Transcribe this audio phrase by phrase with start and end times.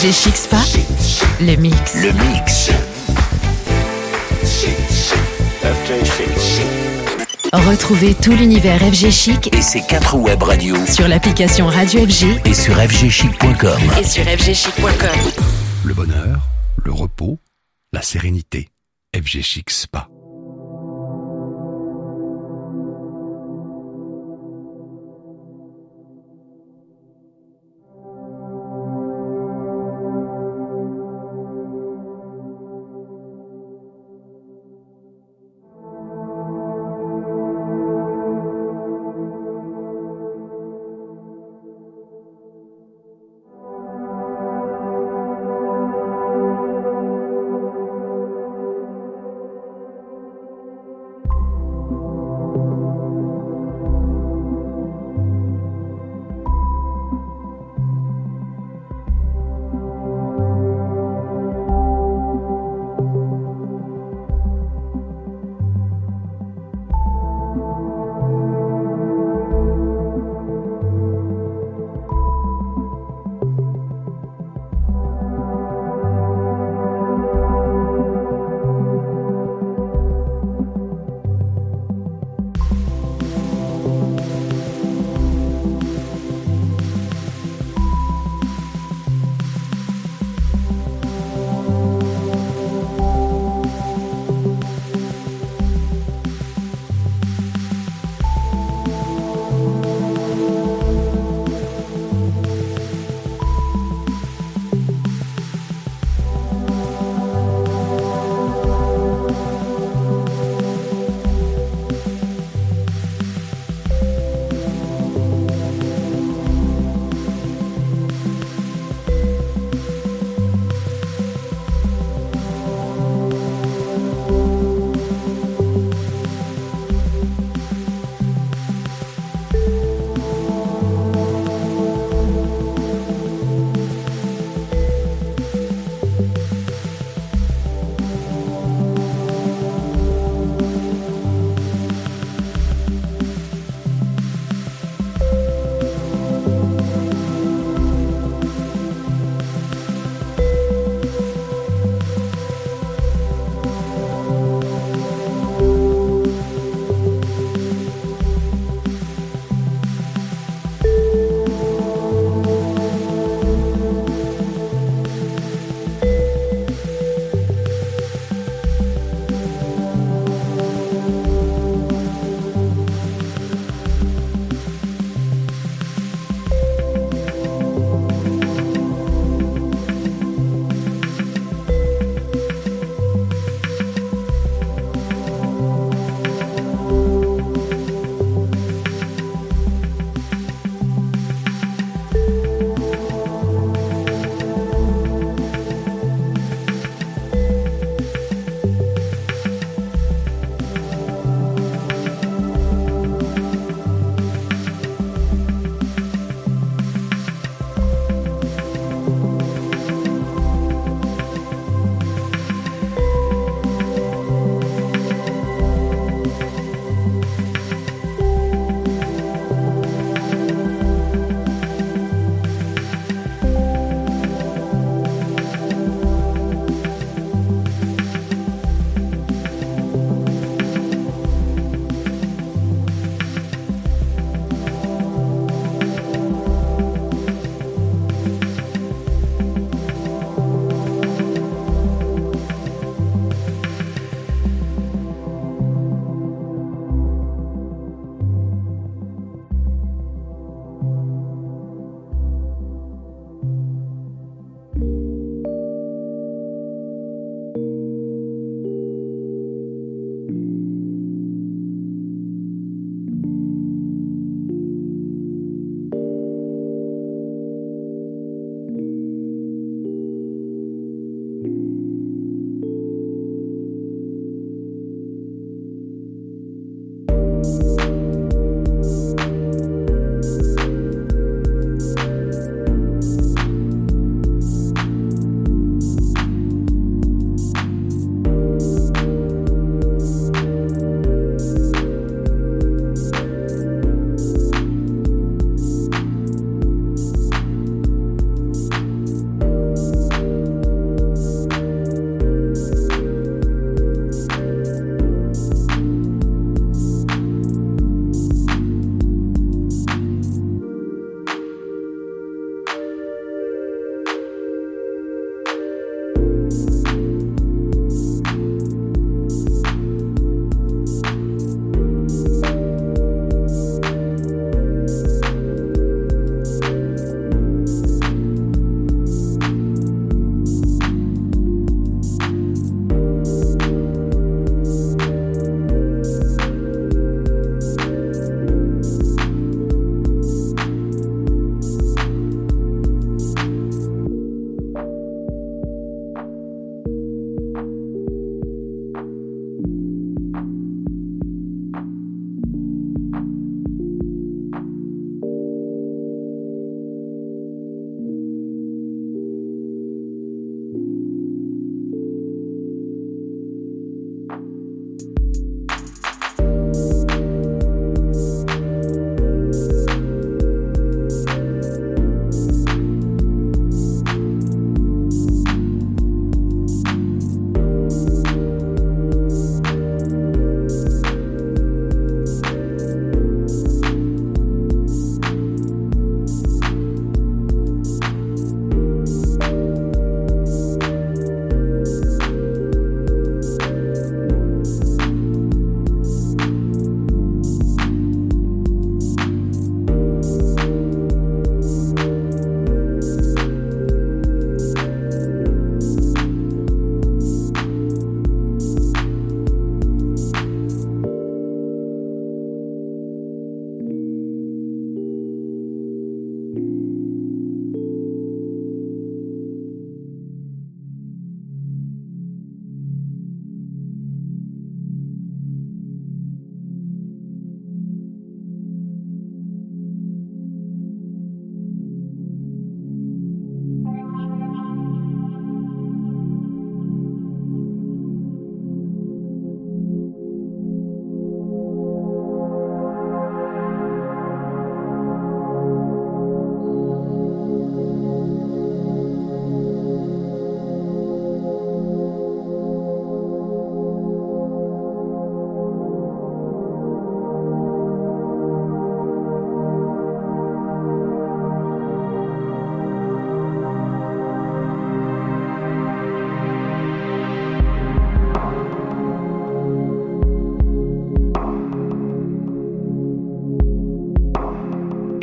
[0.00, 0.56] FG Chic Spa,
[1.42, 1.94] le mix.
[1.96, 2.70] Le mix.
[7.52, 12.54] Retrouvez tout l'univers FG Chic Et ses quatre web radios sur l'application Radio FG et
[12.54, 13.80] sur fgchic.com.
[14.00, 15.20] et sur fgchic.com.
[15.84, 16.48] Le bonheur,
[16.82, 17.38] le repos,
[17.92, 18.70] la sérénité.
[19.14, 20.08] FG Chic Spa.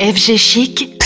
[0.08, 0.97] FG Chic,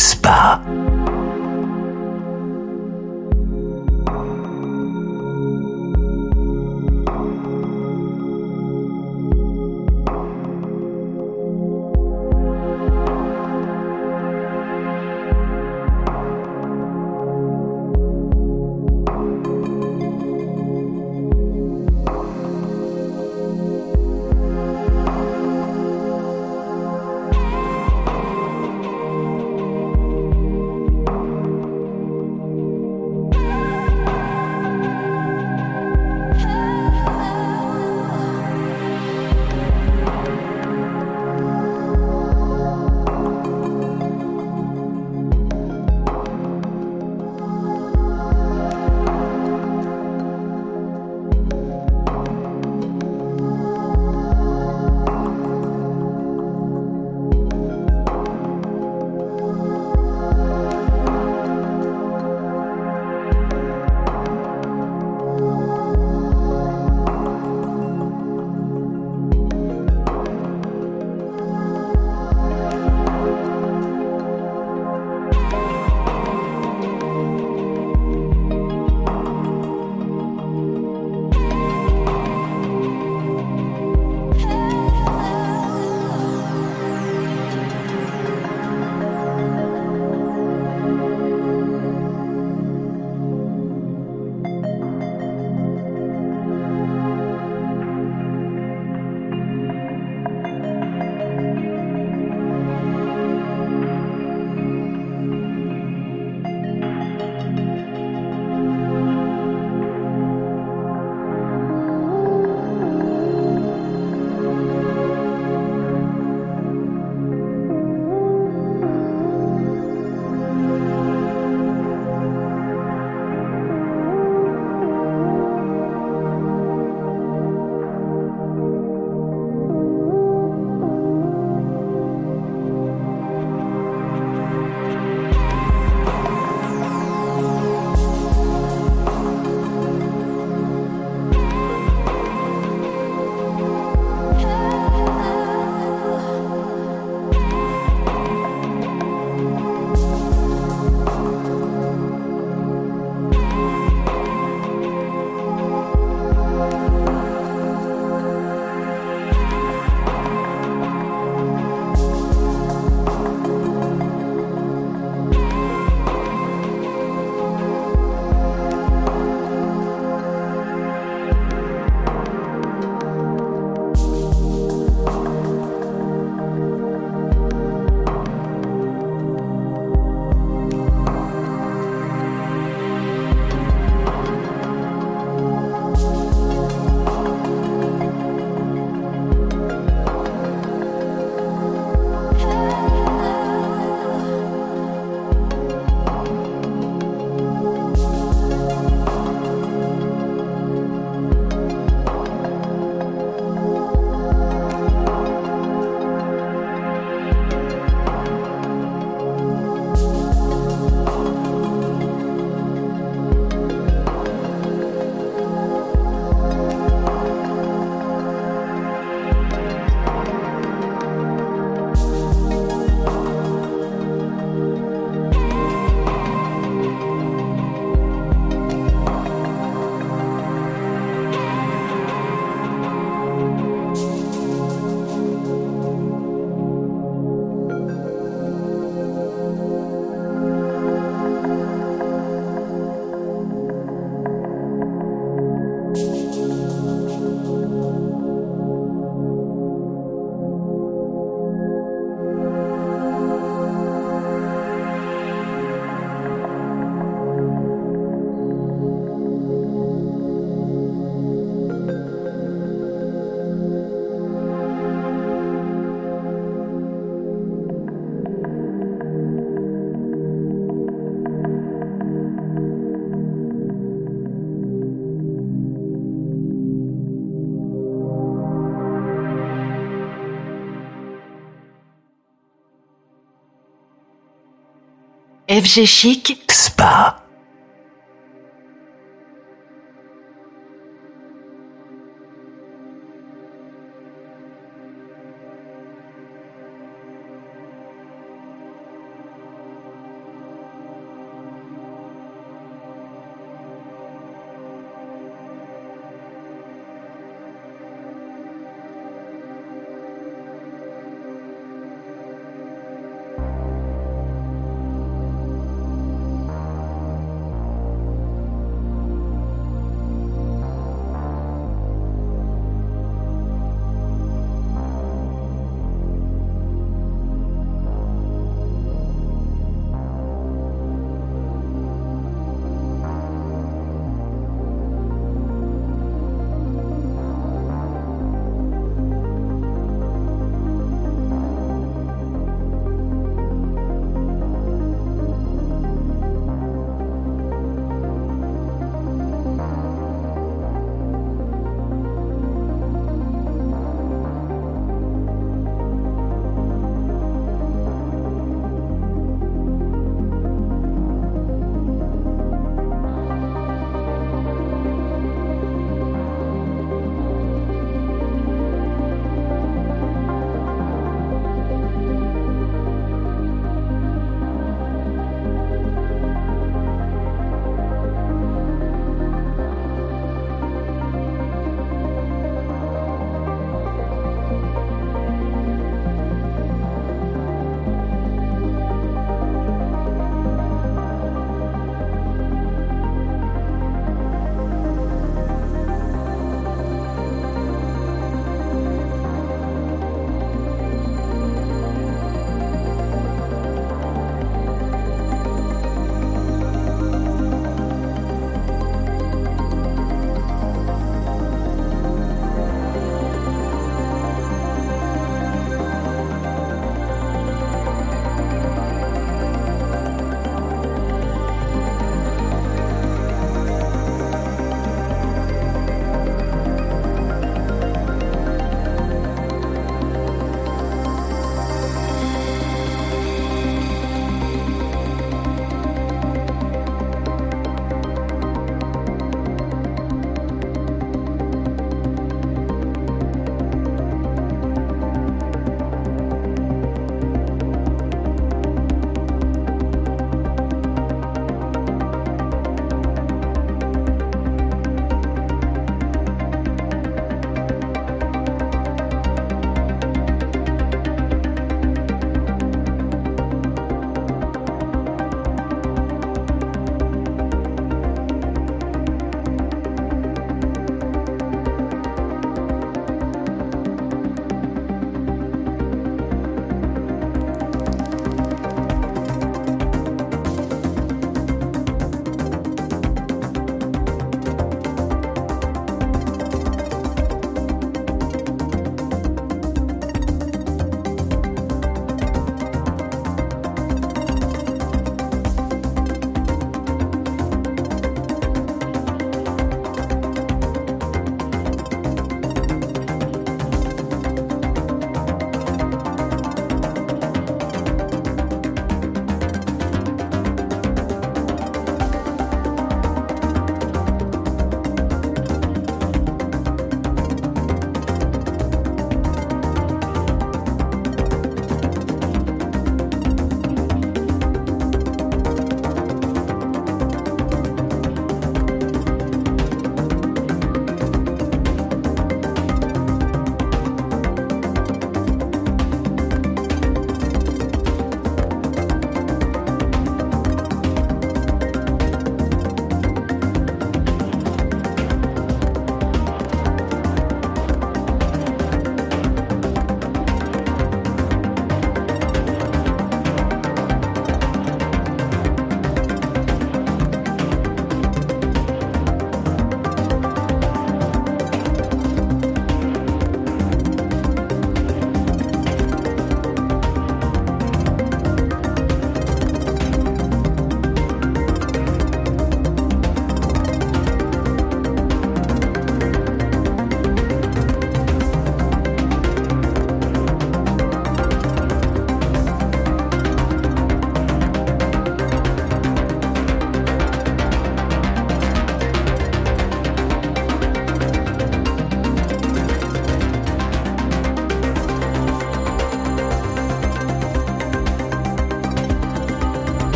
[285.62, 286.71] FG Chic,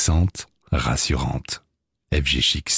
[0.00, 1.60] relaxante, rassurante.
[2.10, 2.70] FG Chic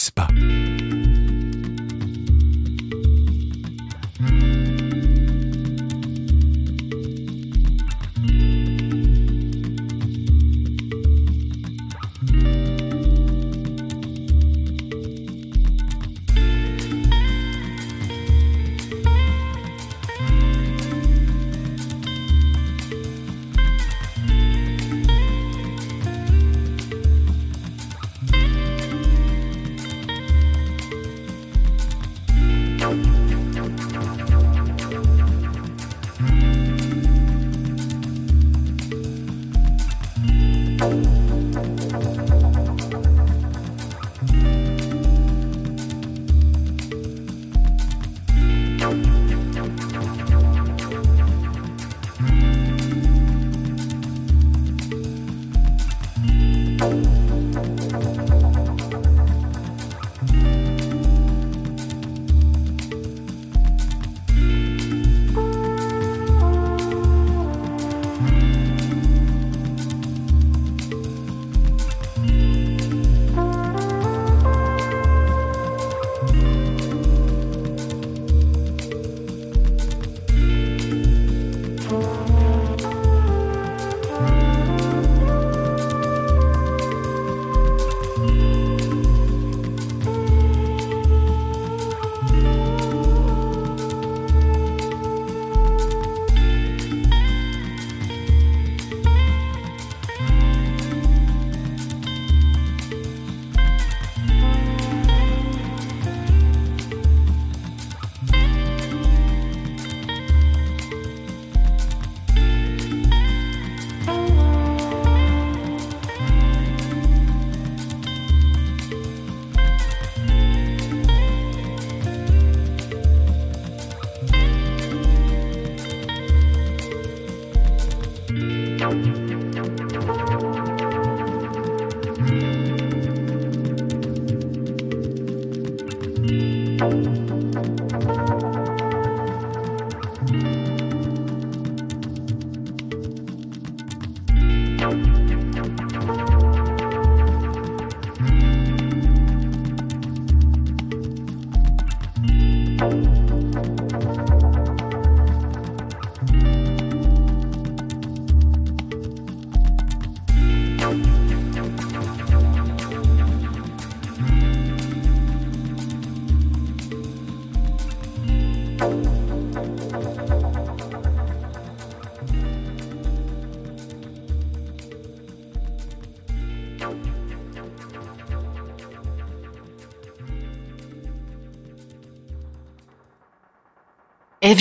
[144.83, 145.22] Spa.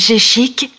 [0.02, 0.72] FG Chic,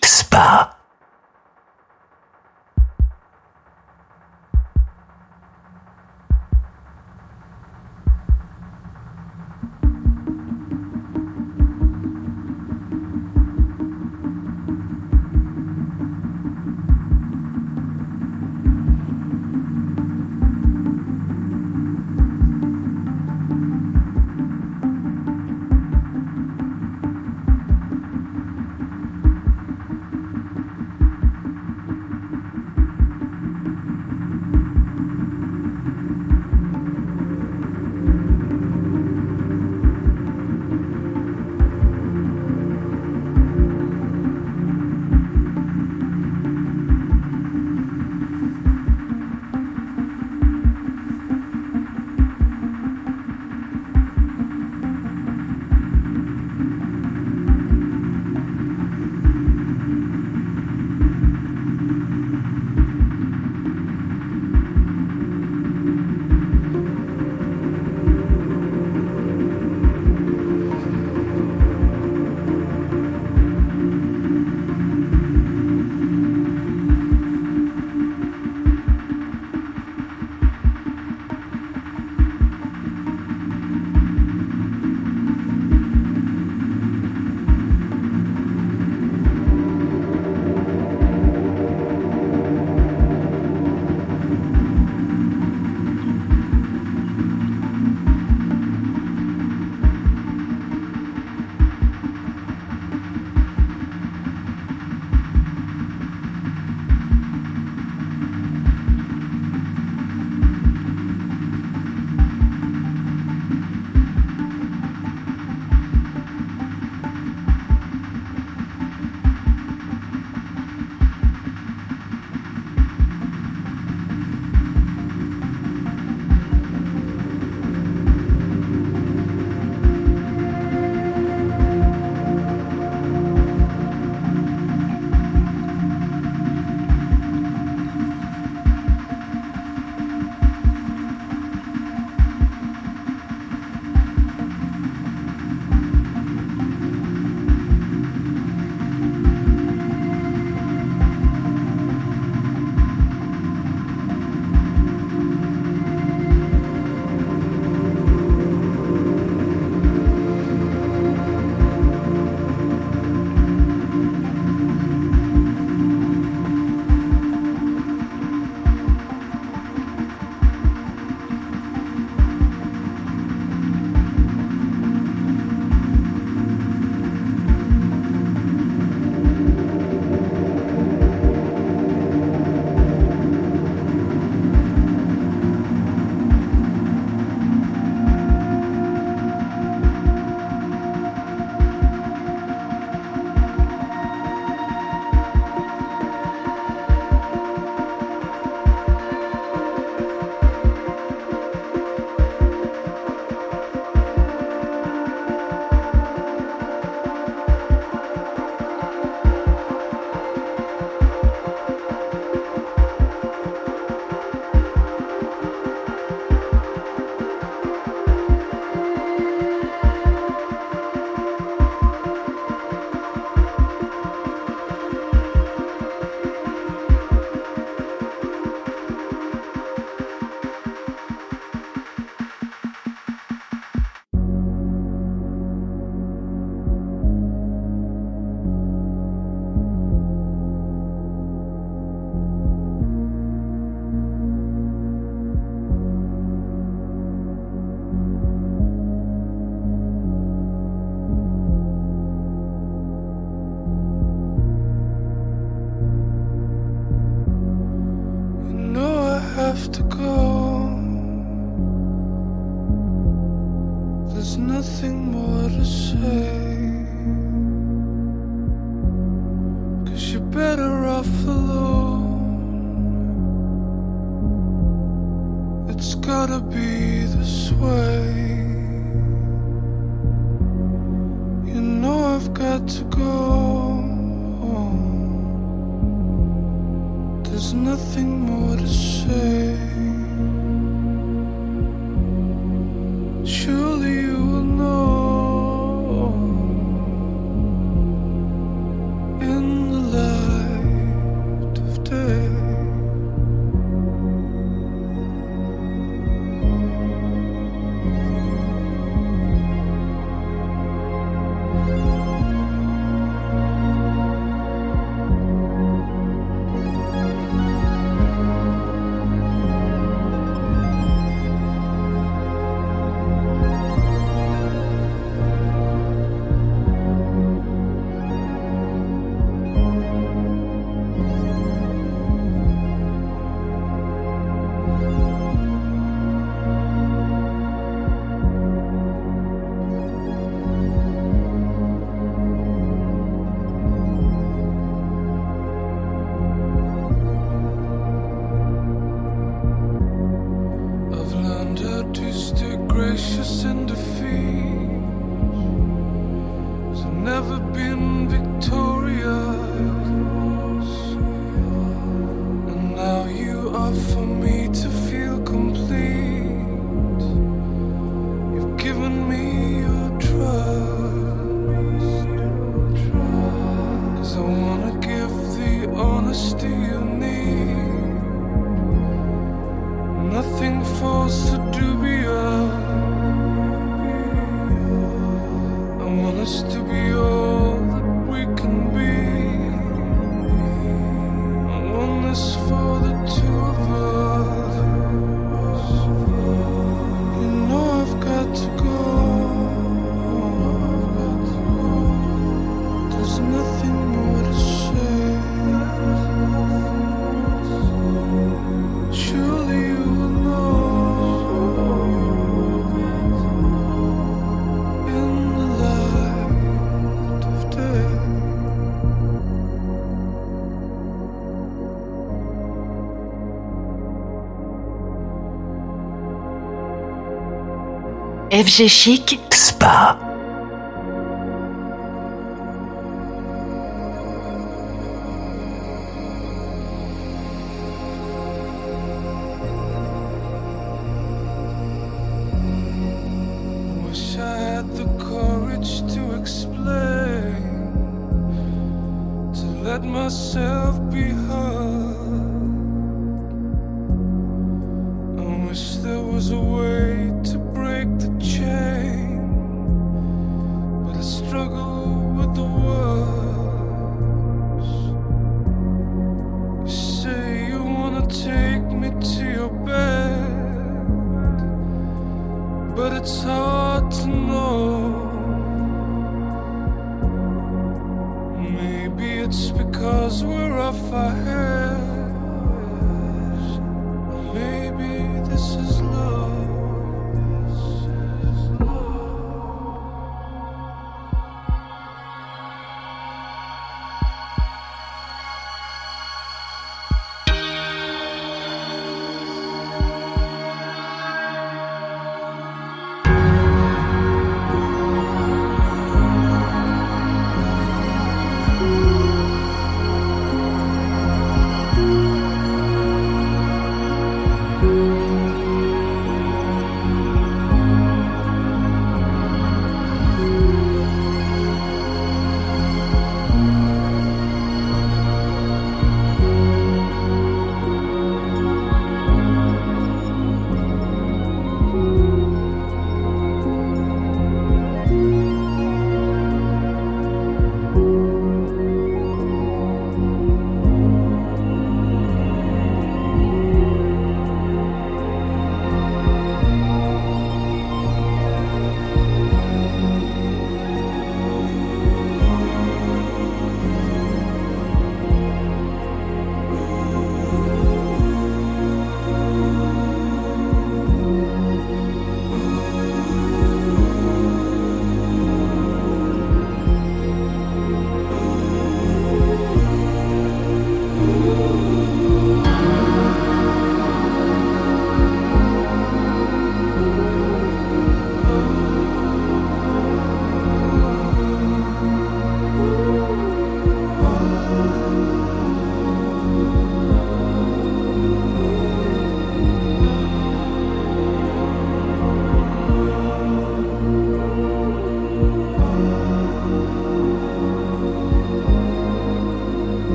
[428.42, 430.01] FG Chic, Spa.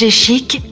[0.00, 0.69] FG Chic,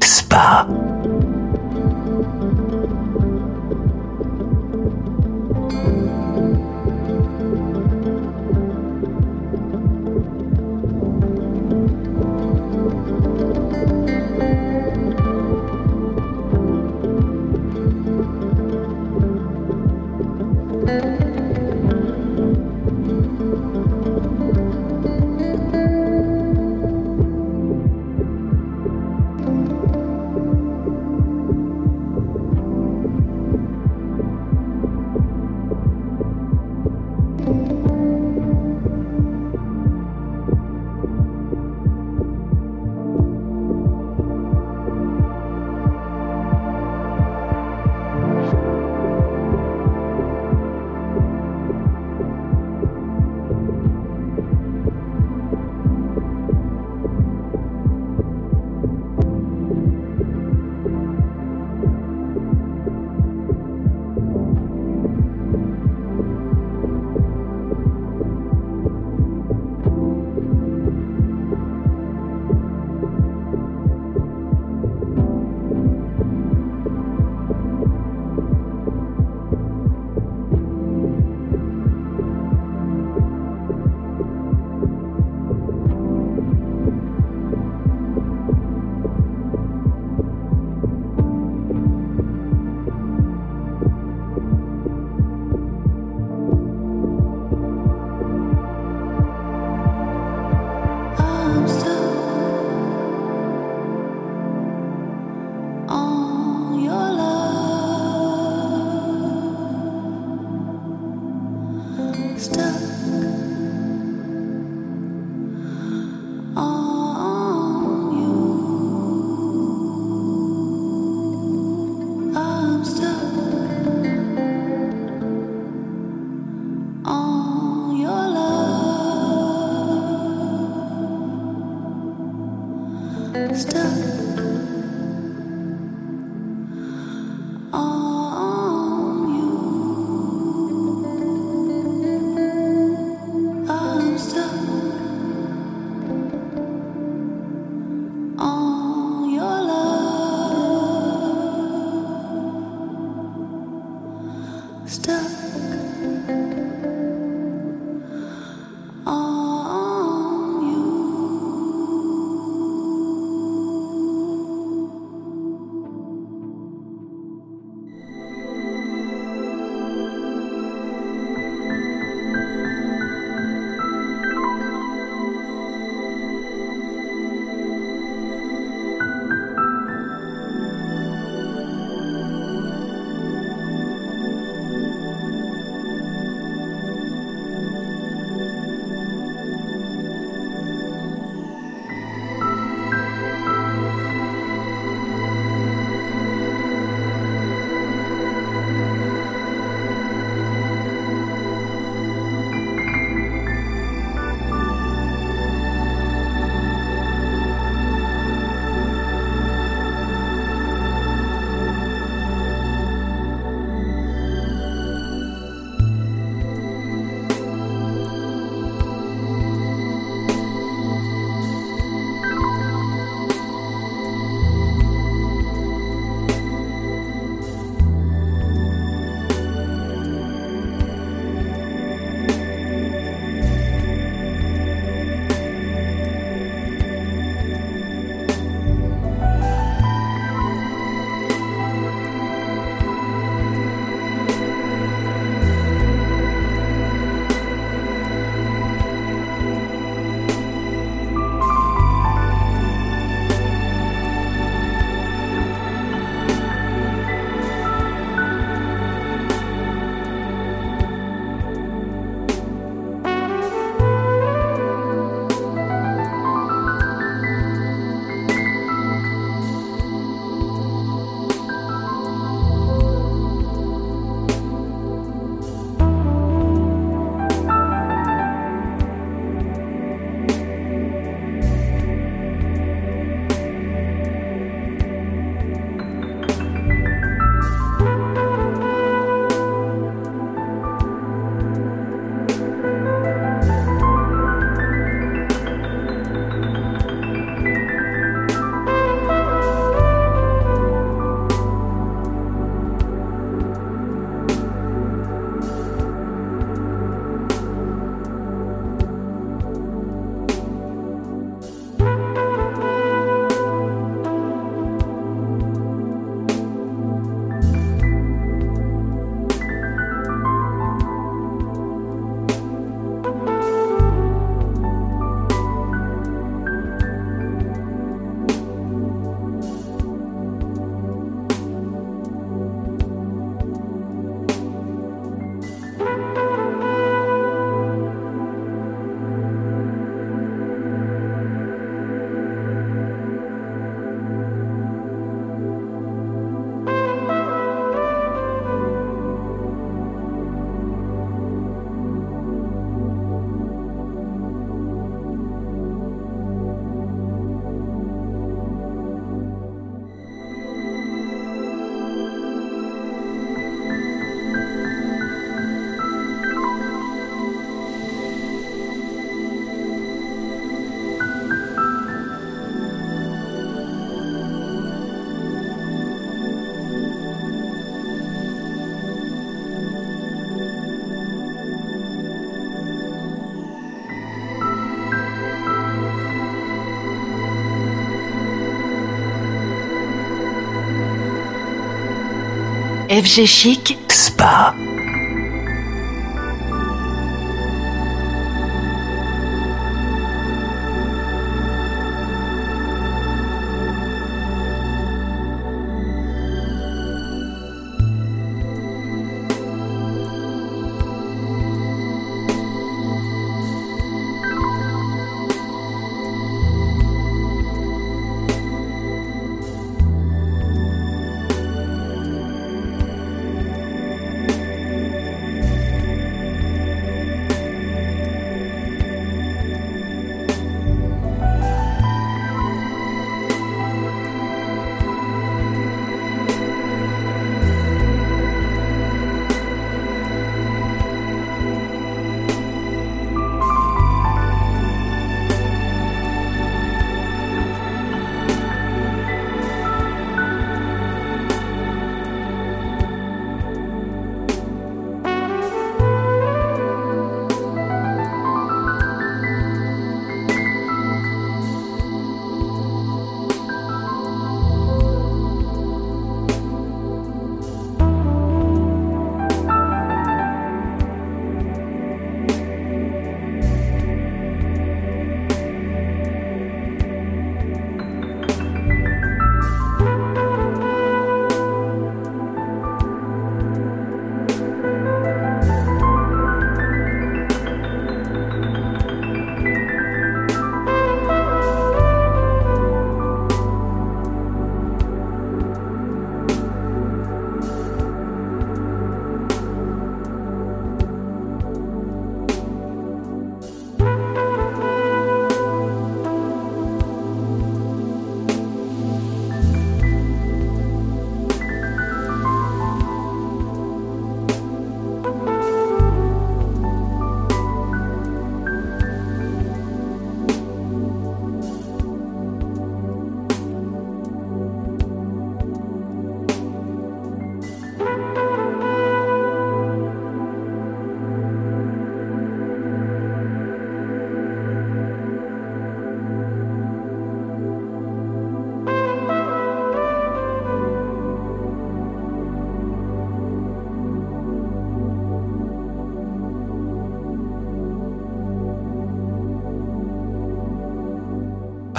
[392.99, 393.88] FG Chic,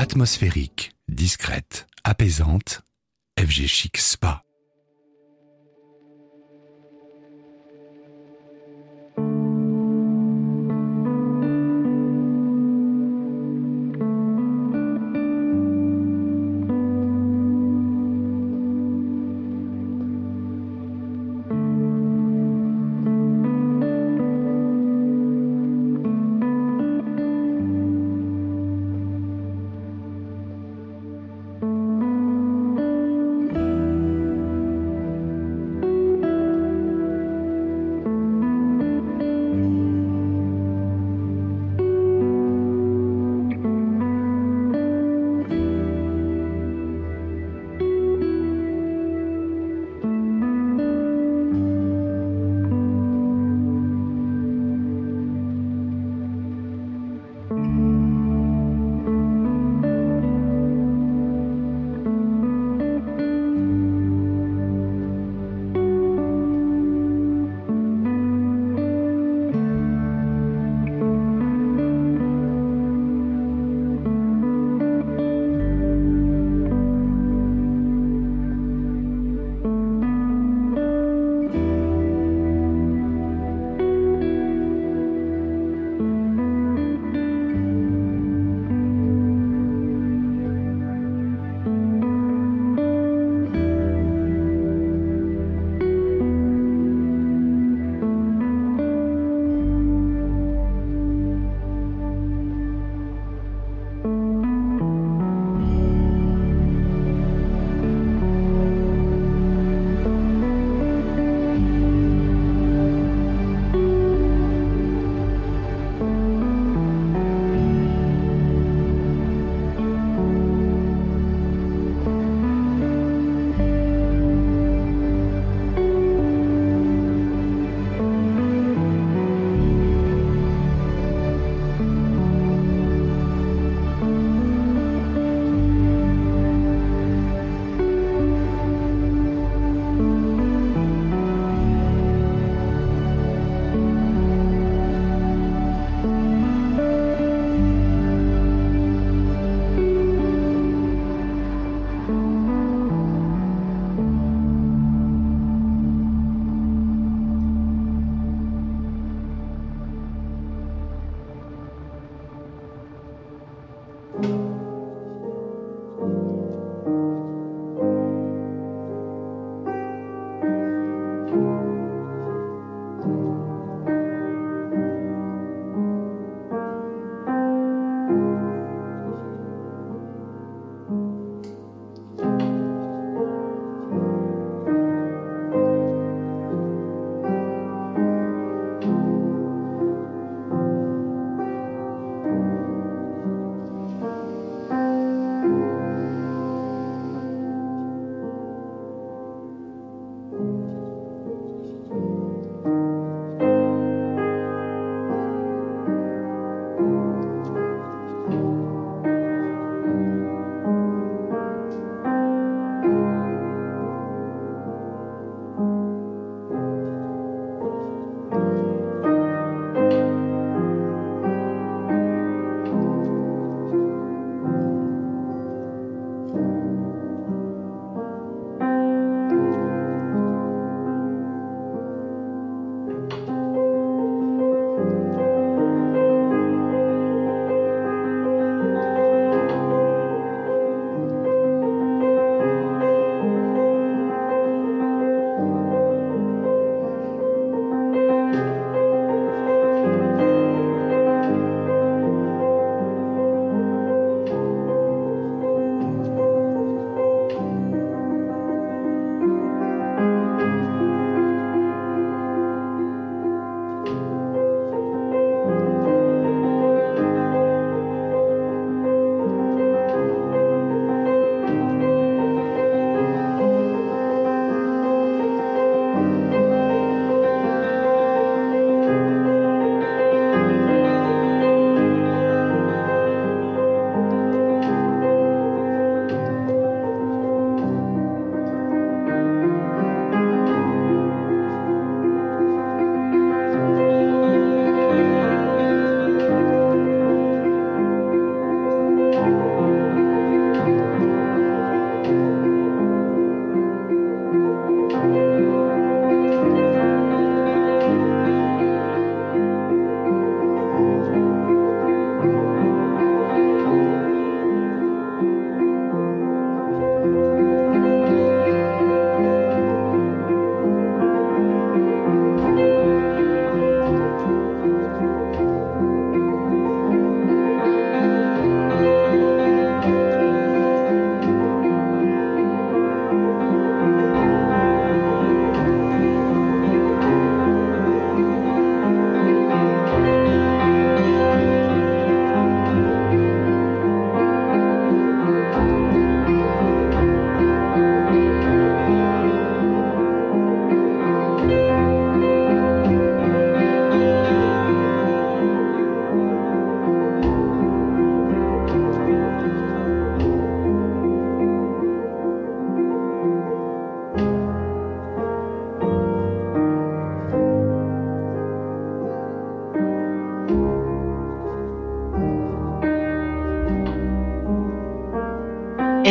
[0.10, 2.82] Atmosphérique, discrète, apaisante,
[3.40, 4.44] FG Chic Spa.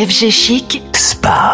[0.09, 1.48] FG Chic, Spa.